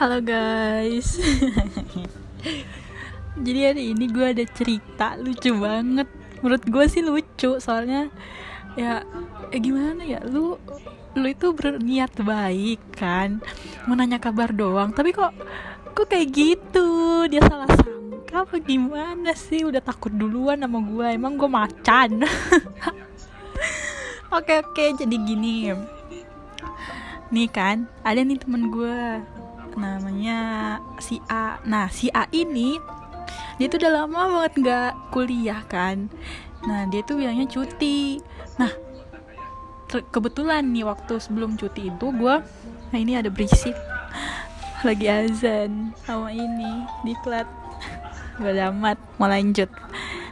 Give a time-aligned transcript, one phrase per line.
[0.00, 1.20] Halo guys.
[3.44, 6.08] Jadi hari ini gue ada cerita lucu banget.
[6.40, 8.08] Menurut gue sih lucu Soalnya
[8.80, 9.04] ya,
[9.52, 10.24] ya gimana ya?
[10.24, 10.56] Lu
[11.12, 13.44] lu itu berniat baik kan?
[13.84, 14.88] Mau nanya kabar doang.
[14.96, 15.36] Tapi kok
[15.92, 16.88] kok kayak gitu?
[17.28, 19.68] Dia salah sangka apa gimana sih?
[19.68, 22.24] Udah takut duluan sama gue Emang gue macan.
[24.32, 24.96] Oke oke.
[24.96, 25.76] Jadi gini.
[27.28, 29.20] Nih kan ada nih temen gue
[29.76, 30.38] namanya
[30.98, 31.60] si A.
[31.66, 32.78] Nah si A ini
[33.60, 36.08] dia tuh udah lama banget nggak kuliah kan.
[36.64, 38.18] Nah dia tuh bilangnya cuti.
[38.56, 38.72] Nah
[39.90, 42.36] kebetulan nih waktu sebelum cuti itu gue
[42.90, 43.74] nah ini ada berisik
[44.86, 47.46] lagi azan sama ini diklat.
[48.40, 49.68] Gak amat mau lanjut.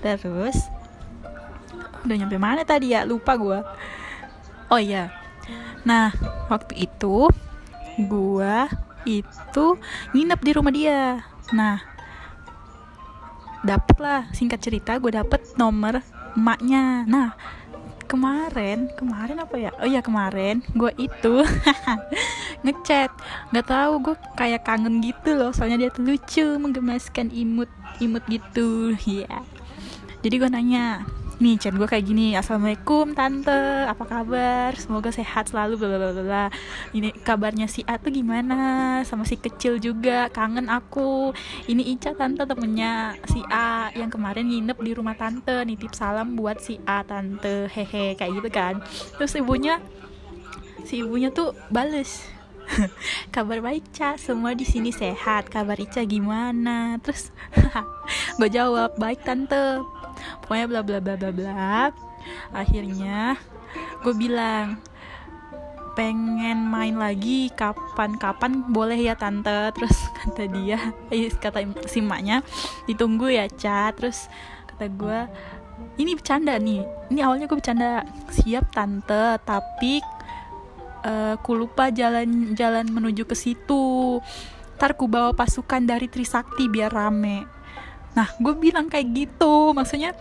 [0.00, 0.56] Terus
[2.00, 3.04] udah nyampe mana tadi ya?
[3.04, 3.60] Lupa gue
[4.70, 5.10] oh iya.
[5.84, 6.14] Nah
[6.48, 7.28] waktu itu
[8.00, 8.56] gue
[9.04, 9.66] itu
[10.12, 11.24] nginep di rumah dia.
[11.52, 11.78] Nah
[13.60, 16.00] dapet lah singkat cerita gue dapet nomor
[16.36, 17.04] emaknya.
[17.04, 17.36] Nah
[18.10, 19.70] kemarin kemarin apa ya?
[19.78, 21.34] Oh iya kemarin gue itu
[22.64, 23.10] ngechat.
[23.54, 27.70] Nggak tahu gue kayak kangen gitu loh soalnya dia tuh lucu menggemaskan imut
[28.00, 28.96] imut gitu.
[29.04, 29.42] Ya yeah.
[30.24, 31.04] jadi gue nanya
[31.40, 34.76] nih chat gue kayak gini assalamualaikum tante apa kabar?
[34.76, 36.46] Semoga sehat selalu bla bla bla.
[36.92, 39.00] Ini kabarnya si A tuh gimana?
[39.08, 41.32] Sama si kecil juga kangen aku.
[41.64, 45.64] Ini Ica tante temennya si A yang kemarin nginep di rumah tante.
[45.64, 47.72] Nitip salam buat si A tante.
[47.72, 48.84] Hehe kayak gitu kan.
[49.16, 49.80] Terus ibunya
[50.84, 52.39] si ibunya tuh bales
[53.34, 54.16] kabar baik Ca.
[54.16, 55.50] Semua di sini sehat.
[55.50, 56.98] Kabar Ica gimana?
[57.02, 57.34] Terus
[58.38, 58.94] gue jawab.
[58.96, 59.82] Baik tante.
[60.44, 61.90] Pokoknya bla bla bla bla bla.
[62.54, 63.38] Akhirnya
[64.04, 64.78] gue bilang
[65.98, 67.50] pengen main lagi.
[67.54, 69.74] Kapan-kapan boleh ya tante?
[69.74, 70.78] Terus kata dia
[71.10, 72.42] eh, kata si maknya
[72.86, 73.90] ditunggu ya Ca.
[73.94, 74.30] Terus
[74.70, 75.20] kata gue
[75.96, 76.84] ini bercanda nih.
[77.10, 78.04] Ini awalnya gue bercanda.
[78.30, 79.40] Siap tante.
[79.42, 80.19] Tapi
[81.04, 84.18] uh, ku lupa jalan-jalan menuju ke situ.
[84.80, 87.44] Ntar ku bawa pasukan dari Trisakti biar rame.
[88.16, 89.76] Nah gue bilang kayak gitu.
[89.76, 90.16] Maksudnya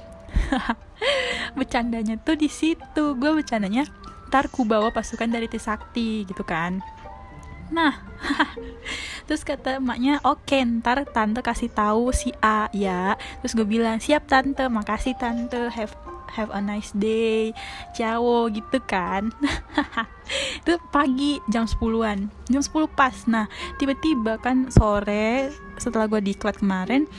[1.57, 3.15] bercandanya tuh di situ.
[3.15, 3.87] Gue bercandanya
[4.29, 6.83] ntar ku bawa pasukan dari Trisakti gitu kan.
[7.69, 8.01] Nah
[9.29, 13.15] terus kata emaknya oke okay, ntar tante kasih tahu si A ya.
[13.39, 14.67] Terus gue bilang siap tante.
[14.67, 15.71] Makasih tante.
[15.71, 17.51] Have have a nice day
[17.97, 19.33] ciao gitu kan.
[20.61, 23.15] Itu pagi jam 10-an jam 10 pas.
[23.25, 23.49] Nah
[23.81, 27.09] tiba-tiba kan sore setelah gue diklat kemarin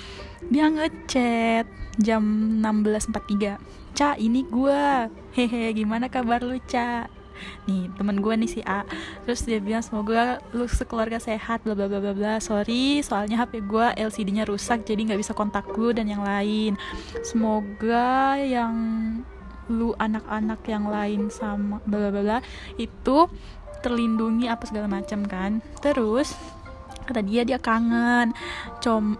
[0.48, 1.68] dia ngechat
[2.00, 2.22] jam
[2.64, 3.60] 16.43
[3.92, 7.19] Ca ini gue hehe gimana kabar lu Ca
[7.68, 8.84] nih temen gue nih si A.
[9.24, 12.34] Terus dia bilang semoga lu sekeluarga sehat bla bla bla bla bla.
[12.42, 16.76] Sorry soalnya HP gue LCD-nya rusak jadi nggak bisa kontak lu dan yang lain.
[17.24, 18.74] Semoga yang
[19.70, 22.38] lu anak-anak yang lain sama bla bla bla
[22.74, 23.30] itu
[23.80, 25.64] terlindungi apa segala macam kan.
[25.80, 26.34] Terus
[27.06, 28.34] kata dia dia kangen.
[28.82, 29.16] Com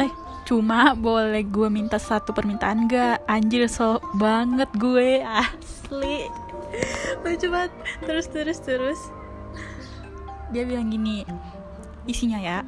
[0.00, 0.08] eh
[0.52, 6.28] cuma boleh gue minta satu permintaan gak anjir so banget gue asli.
[7.24, 7.72] Lucu banget.
[8.04, 9.00] Terus terus terus.
[10.52, 11.24] Dia bilang gini
[12.04, 12.60] isinya ya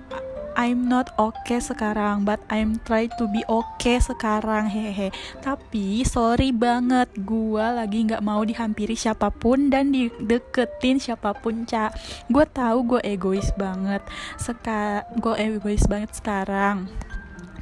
[0.57, 4.73] I'm not okay sekarang but I'm try to be okay sekarang.
[4.73, 5.13] Hehe.
[5.45, 11.93] Tapi sorry banget gua lagi nggak mau dihampiri siapa pun dan dideketin siapa pun cak
[12.33, 14.01] gue tahu gue egois banget
[14.41, 16.89] seka gue egois banget sekarang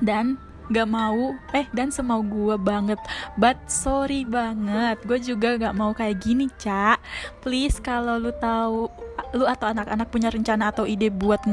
[0.03, 0.37] dan
[0.73, 2.99] gak mau eh dan semau gue banget.
[3.37, 6.99] But sorry banget gue juga gak mau kayak gini cak.
[7.45, 8.89] Please kalau lu tahu
[9.37, 11.45] lu atau anak-anak punya rencana atau ide buat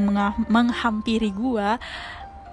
[0.48, 1.70] menghampiri gue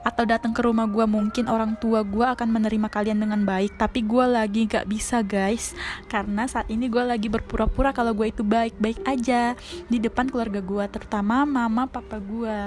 [0.07, 3.75] atau datang ke rumah gue mungkin orang tua gue akan menerima kalian dengan baik.
[3.75, 5.75] Tapi gue lagi gak bisa guys.
[6.07, 9.59] Karena saat ini gue lagi berpura-pura kalau gue itu baik-baik aja.
[9.91, 12.59] Di depan keluarga gue terutama mama papa gue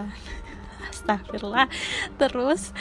[0.91, 1.71] astagfirullah.
[2.19, 2.75] Terus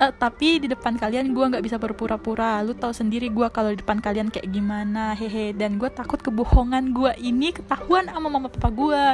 [0.00, 2.62] uh, tapi di depan kalian gue nggak bisa berpura-pura.
[2.62, 5.14] Lu tahu sendiri gue kalau di depan kalian kayak gimana.
[5.18, 9.04] Hehe dan gue takut kebohongan gue ini ketahuan sama mama papa gue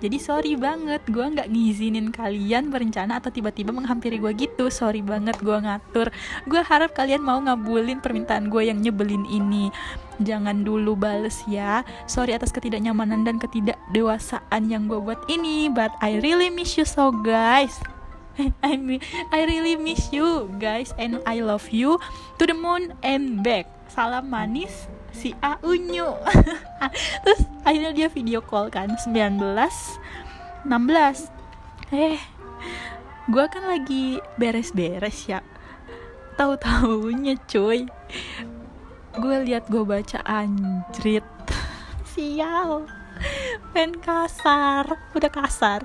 [0.00, 4.72] jadi sorry banget gue nggak ngizinin kalian berencana atau tiba-tiba menghampiri gue gitu.
[4.72, 6.08] Sorry banget gue ngatur.
[6.48, 9.68] Gue harap kalian mau ngabulin permintaan gue yang nyebelin ini.
[10.18, 11.86] Jangan dulu bales ya.
[12.10, 17.12] Sorry atas ketidaknyamanan dan ketidakdewasaan yang gue buat ini but I really miss you so
[17.12, 17.78] guys
[18.62, 19.00] I
[19.34, 21.98] I really miss you guys and I love you.
[22.38, 23.66] To the moon and back.
[23.90, 26.14] Salam manis si A Unyu.
[27.24, 30.68] Terus akhirnya dia video call kan 19 16
[31.88, 32.20] eh
[33.28, 35.40] gue kan lagi beres-beres ya.
[36.38, 37.90] Tahu taunya cuy.
[39.18, 41.26] Gue lihat gue baca anjrit.
[42.14, 42.86] Sial.
[43.74, 44.86] Pen kasar.
[45.18, 45.82] Udah kasar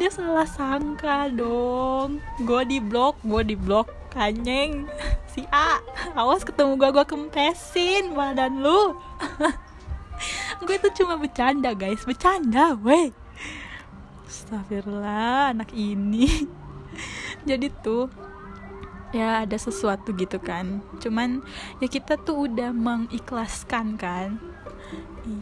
[0.00, 2.24] dia salah sangka dong.
[2.42, 4.88] Gue di blok gue di blok kanyeng
[5.28, 5.80] si A
[6.12, 8.96] awas ketemu gue gue kempesin badan lu.
[10.62, 12.06] Gue itu cuma bercanda guys.
[12.06, 13.10] Bercanda weh.
[14.22, 16.46] Astagfirullah anak ini.
[17.48, 18.06] Jadi tuh
[19.10, 20.78] ya ada sesuatu gitu kan.
[21.02, 21.42] Cuman
[21.82, 24.38] ya kita tuh udah mengikhlaskan kan.
[25.26, 25.34] I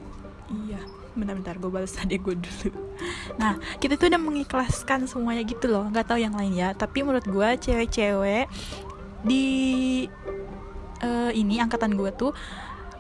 [0.49, 0.81] iya
[1.21, 2.71] bentar-bentar gue balas tadi gue dulu.
[3.37, 5.85] Nah kita tuh udah mengikhlaskan semuanya gitu loh.
[5.93, 8.49] Nggak tahu yang lain ya tapi menurut gue cewek-cewek
[9.21, 9.47] di
[11.05, 12.33] uh, ini angkatan gue tuh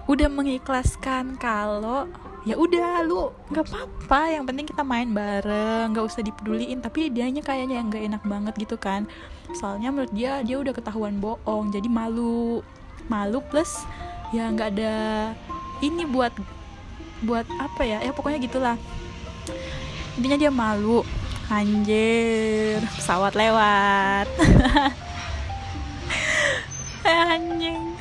[0.04, 2.04] udah mengikhlaskan kalau
[2.44, 4.20] ya udah lu nggak apa-apa.
[4.36, 6.84] Yang penting kita main bareng nggak usah dipeduliin.
[6.84, 9.08] Tapi dianya kayaknya yang nggak enak banget gitu kan.
[9.56, 11.72] Soalnya menurut dia dia udah ketahuan bohong.
[11.72, 12.60] Jadi malu
[13.08, 13.82] malu plus
[14.30, 14.94] ya nggak ada
[15.82, 16.30] ini buat
[17.24, 17.98] buat apa ya?
[18.00, 18.76] Ya pokoknya gitulah.
[20.16, 21.04] Intinya dia malu.
[21.50, 24.26] Anjir pesawat lewat.
[27.30, 27.96] Anjing.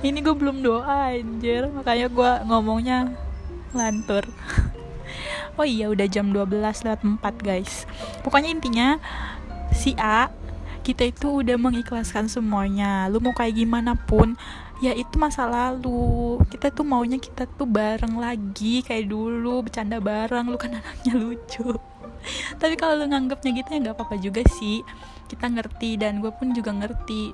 [0.00, 1.68] Ini gue belum doa anjir.
[1.68, 2.98] Makanya gue ngomongnya
[3.76, 4.24] lantur.
[5.58, 7.84] Oh iya udah jam 12 lewat 4 guys.
[8.24, 8.96] Pokoknya intinya
[9.76, 10.32] si A
[10.80, 13.06] kita itu udah mengikhlaskan semuanya.
[13.12, 14.34] Lu mau kayak gimana pun
[14.80, 16.40] ya itu masa lalu.
[16.48, 20.48] Kita tuh maunya kita tuh bareng lagi kayak dulu bercanda bareng.
[20.48, 21.76] Lu kan anaknya lucu.
[22.60, 24.80] Tapi kalau lu nganggapnya gitu ya nggak apa-apa juga sih.
[25.28, 27.32] Kita ngerti dan gue pun juga ngerti.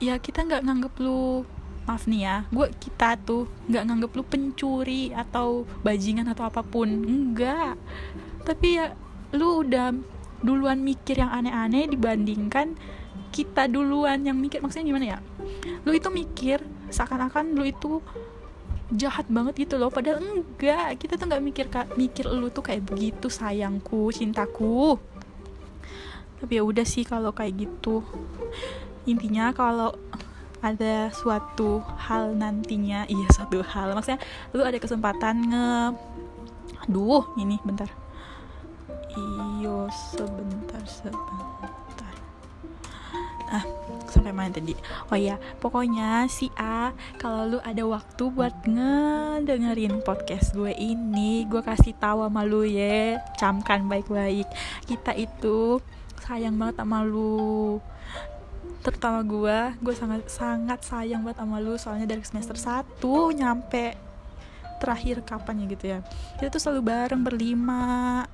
[0.00, 1.44] Ya kita nggak nganggep lu
[1.88, 6.88] maaf nih ya gue kita tuh nggak nganggep lu pencuri atau bajingan atau apa pun.
[6.88, 7.76] Enggak
[8.44, 8.96] tapi ya
[9.30, 9.94] lu udah
[10.40, 12.76] duluan mikir yang aneh-aneh dibandingkan
[13.30, 14.58] kita duluan yang mikir.
[14.60, 15.18] Maksudnya gimana ya?
[15.86, 18.02] Lu itu mikir seakan-akan lu itu
[18.90, 19.88] jahat banget gitu loh.
[19.92, 20.98] Padahal enggak.
[20.98, 24.98] Kita tuh nggak mikir mikir lu tuh kayak begitu sayangku cintaku.
[26.40, 28.02] Tapi ya udah sih kalau kayak gitu.
[29.06, 29.94] Intinya kalau
[30.60, 33.94] ada suatu hal nantinya iya suatu hal.
[33.94, 34.20] Maksudnya
[34.52, 35.68] lu ada kesempatan nge
[36.80, 37.92] aduh ini bentar
[39.16, 42.14] iyo sebentar sebentar.
[43.50, 43.66] Ah
[44.10, 44.74] sampai mana tadi?
[45.08, 51.62] Oh ya pokoknya si A kalau lu ada waktu buat ngedengerin podcast gue ini gue
[51.62, 53.22] kasih tahu sama lu ya.
[53.38, 54.46] Camkan baik-baik.
[54.84, 55.78] Kita itu
[56.26, 57.78] sayang banget sama lu.
[58.82, 63.02] Terutama gue gue sangat sangat sayang banget sama lu soalnya dari semester 1
[63.38, 63.94] nyampe
[64.80, 65.98] terakhir kapan ya gitu ya.
[66.40, 68.24] Kita tuh selalu bareng berlima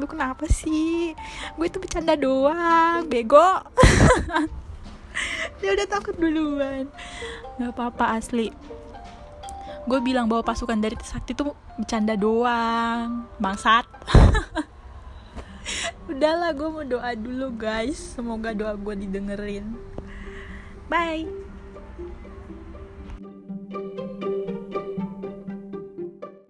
[0.00, 1.12] lu kenapa sih?
[1.60, 3.60] Gue itu bercanda doang bego.
[5.60, 6.88] Dia udah takut duluan.
[7.60, 8.48] Nggak apa-apa asli.
[9.84, 13.84] Gue bilang bahwa pasukan dari sakti tuh bercanda doang bangsat.
[16.10, 18.16] Udahlah gue mau doa dulu guys.
[18.16, 19.76] Semoga doa gue didengerin.
[20.88, 21.49] Bye